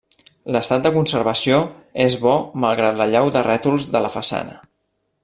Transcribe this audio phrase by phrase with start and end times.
[0.53, 1.59] L'estat de conservació
[2.07, 2.33] és bo
[2.65, 4.57] malgrat l'allau de rètols de la façana.